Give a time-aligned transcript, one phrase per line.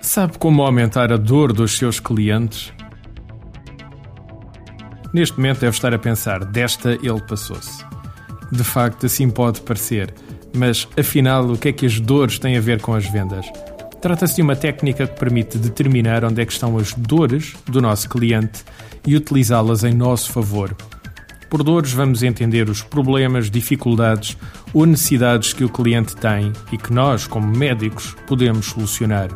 [0.00, 2.72] Sabe como aumentar a dor dos seus clientes?
[5.12, 7.84] Neste momento deve estar a pensar: desta ele passou-se.
[8.52, 10.14] De facto, assim pode parecer,
[10.54, 13.46] mas afinal, o que é que as dores têm a ver com as vendas?
[14.00, 18.08] Trata-se de uma técnica que permite determinar onde é que estão as dores do nosso
[18.08, 18.62] cliente
[19.06, 20.76] e utilizá-las em nosso favor.
[21.48, 24.36] Por dores, vamos entender os problemas, dificuldades
[24.72, 29.28] ou necessidades que o cliente tem e que nós, como médicos, podemos solucionar.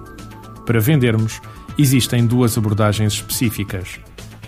[0.66, 1.40] Para vendermos,
[1.78, 4.00] existem duas abordagens específicas: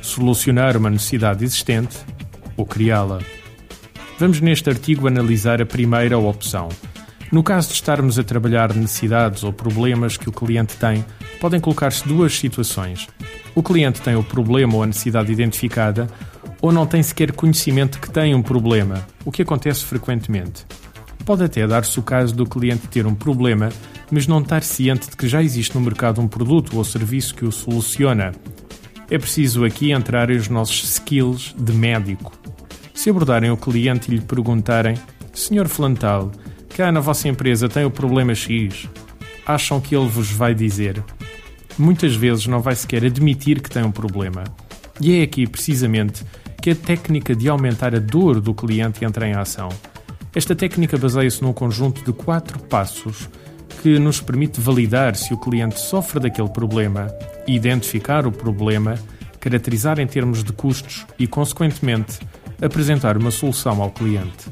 [0.03, 1.97] solucionar uma necessidade existente
[2.57, 3.21] ou criá-la.
[4.19, 6.69] Vamos neste artigo analisar a primeira opção.
[7.33, 11.05] No caso de estarmos a trabalhar necessidades ou problemas que o cliente tem,
[11.41, 13.07] podem colocar-se duas situações.
[13.55, 16.09] O cliente tem o problema ou a necessidade identificada,
[16.61, 20.67] ou não tem sequer conhecimento que tem um problema, o que acontece frequentemente.
[21.25, 23.71] Pode até dar-se o caso do cliente ter um problema,
[24.11, 27.45] mas não estar ciente de que já existe no mercado um produto ou serviço que
[27.45, 28.33] o soluciona.
[29.11, 32.33] É preciso aqui entrar os nossos skills de médico.
[32.95, 34.95] Se abordarem o cliente e lhe perguntarem:
[35.33, 36.31] Senhor Flantal,
[36.77, 38.89] cá na vossa empresa tem o problema X,
[39.47, 41.03] acham que ele vos vai dizer?
[41.79, 44.45] Muitas vezes não vai sequer admitir que tem um problema.
[45.01, 46.25] E é aqui, precisamente,
[46.61, 49.71] que a técnica de aumentar a dor do cliente entra em ação.
[50.35, 53.29] Esta técnica baseia-se num conjunto de quatro passos
[53.83, 57.09] que nos permite validar se o cliente sofre daquele problema,
[57.47, 58.95] identificar o problema,
[59.41, 62.19] caracterizar em termos de custos e, consequentemente,
[62.61, 64.49] apresentar uma solução ao cliente.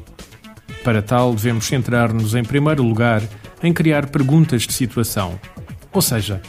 [0.83, 3.23] Para tal, devemos centrar-nos, em primeiro lugar,
[3.63, 5.39] em criar perguntas de situação,
[5.93, 6.41] ou seja,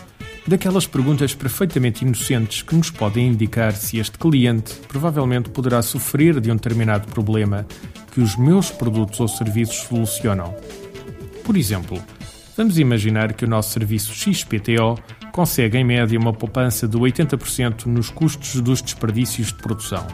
[0.49, 6.51] daquelas perguntas perfeitamente inocentes que nos podem indicar se este cliente provavelmente poderá sofrer de
[6.51, 7.67] um determinado problema
[8.11, 10.55] que os meus produtos ou serviços solucionam.
[11.43, 12.01] Por exemplo,
[12.57, 14.97] vamos imaginar que o nosso serviço XPTO
[15.31, 20.05] consegue em média uma poupança de 80% nos custos dos desperdícios de produção.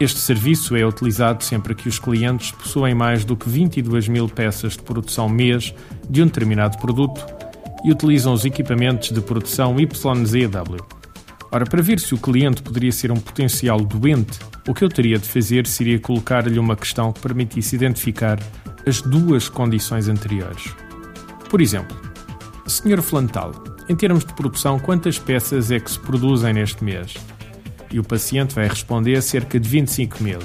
[0.00, 4.72] Este serviço é utilizado sempre que os clientes possuem mais do que 22 mil peças
[4.72, 5.74] de produção mês
[6.08, 7.37] de um determinado produto
[7.84, 10.98] e utilizam os equipamentos de produção YZW.
[11.50, 15.18] Ora, para ver se o cliente poderia ser um potencial doente, o que eu teria
[15.18, 18.38] de fazer seria colocar-lhe uma questão que permitisse identificar
[18.86, 20.74] as duas condições anteriores.
[21.48, 21.96] Por exemplo,
[22.66, 23.00] Sr.
[23.00, 23.52] Flantal,
[23.88, 27.14] em termos de produção, quantas peças é que se produzem neste mês?
[27.90, 30.40] E o paciente vai responder cerca de 25 mil.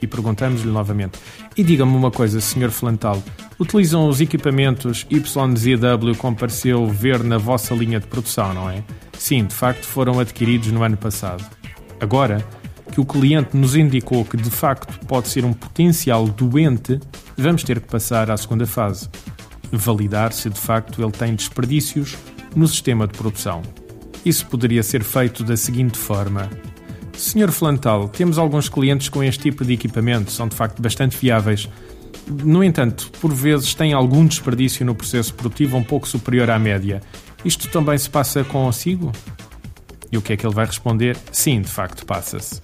[0.00, 1.18] E perguntamos-lhe novamente:
[1.56, 2.70] E diga-me uma coisa, Sr.
[2.70, 3.22] Flantal,
[3.58, 8.82] utilizam os equipamentos YZW como pareceu ver na vossa linha de produção, não é?
[9.18, 11.44] Sim, de facto foram adquiridos no ano passado.
[12.00, 12.44] Agora
[12.92, 17.00] que o cliente nos indicou que de facto pode ser um potencial doente,
[17.36, 19.08] vamos ter que passar à segunda fase.
[19.72, 22.16] Validar se de facto ele tem desperdícios
[22.54, 23.62] no sistema de produção.
[24.24, 26.48] Isso poderia ser feito da seguinte forma:
[27.16, 31.68] Senhor Flantal, temos alguns clientes com este tipo de equipamento, são de facto bastante fiáveis.
[32.44, 37.00] No entanto, por vezes têm algum desperdício no processo produtivo um pouco superior à média.
[37.44, 39.12] Isto também se passa consigo?
[40.10, 41.16] E o que é que ele vai responder?
[41.32, 42.60] Sim, de facto passa-se.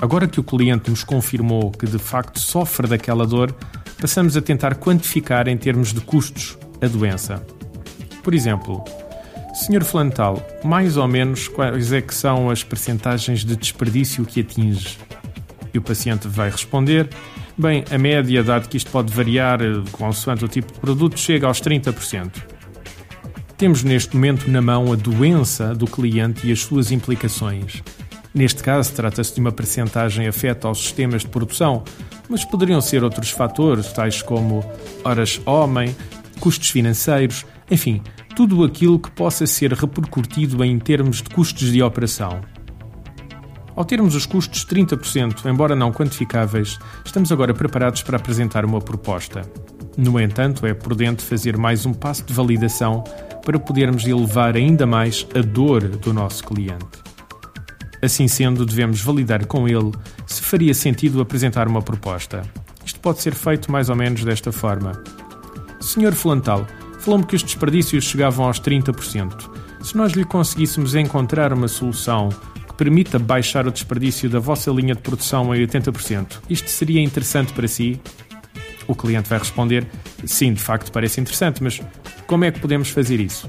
[0.00, 3.54] Agora que o cliente nos confirmou que de facto sofre daquela dor,
[4.00, 7.44] passamos a tentar quantificar em termos de custos a doença.
[8.22, 8.84] Por exemplo,
[9.58, 14.96] Senhor Flantal, mais ou menos quais é que são as percentagens de desperdício que atinge?
[15.74, 17.08] E o paciente vai responder:
[17.56, 21.48] Bem, a média, dado que isto pode variar eh, consoante o tipo de produto, chega
[21.48, 22.30] aos 30%.
[23.56, 27.82] Temos neste momento na mão a doença do cliente e as suas implicações.
[28.32, 31.82] Neste caso, trata-se de uma percentagem afeta aos sistemas de produção,
[32.28, 34.64] mas poderiam ser outros fatores, tais como
[35.02, 35.94] horas homem,
[36.38, 38.00] custos financeiros, enfim,
[38.38, 42.40] tudo aquilo que possa ser repercutido em termos de custos de operação.
[43.74, 49.42] Ao termos os custos 30%, embora não quantificáveis, estamos agora preparados para apresentar uma proposta.
[49.96, 53.02] No entanto, é prudente fazer mais um passo de validação
[53.44, 56.86] para podermos elevar ainda mais a dor do nosso cliente.
[58.00, 59.90] Assim sendo, devemos validar com ele
[60.28, 62.42] se faria sentido apresentar uma proposta.
[62.84, 64.92] Isto pode ser feito mais ou menos desta forma.
[65.80, 66.64] Senhor Flantal,
[67.08, 69.50] falou-me que os desperdícios chegavam aos 30%.
[69.82, 72.28] Se nós lhe conseguíssemos encontrar uma solução
[72.68, 77.54] que permita baixar o desperdício da vossa linha de produção a 80%, isto seria interessante
[77.54, 77.98] para si?
[78.86, 79.86] O cliente vai responder:
[80.26, 81.80] sim, de facto parece interessante, mas
[82.26, 83.48] como é que podemos fazer isso?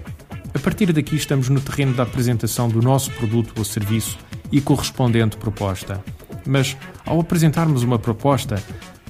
[0.53, 4.17] A partir daqui estamos no terreno da apresentação do nosso produto ou serviço
[4.53, 6.01] e correspondente proposta.
[6.47, 8.63] Mas ao apresentarmos uma proposta,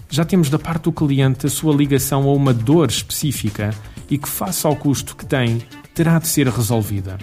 [0.10, 3.76] já temos da parte do cliente a sua ligação a uma dor específica
[4.10, 5.62] e que, face ao custo que tem,
[5.94, 7.18] terá de ser resolvida.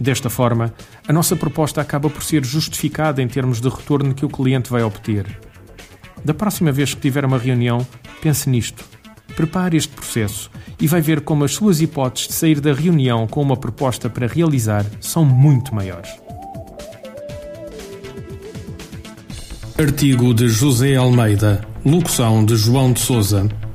[0.00, 0.72] Desta forma,
[1.06, 4.82] a nossa proposta acaba por ser justificada em termos de retorno que o cliente vai
[4.82, 5.26] obter.
[6.24, 7.86] Da próxima vez que tiver uma reunião,
[8.20, 8.84] pense nisto.
[9.34, 10.50] Prepare este processo
[10.80, 14.26] e vai ver como as suas hipóteses de sair da reunião com uma proposta para
[14.26, 16.10] realizar são muito maiores.
[19.76, 23.48] Artigo de José Almeida, locução de João de Souza,